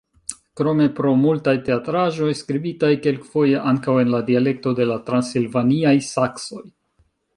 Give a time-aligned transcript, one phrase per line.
[0.59, 6.65] Krome pro multaj teatraĵoj, skribitaj kelkfoje ankaŭ en la dialekto de la transilvaniaj saksoj.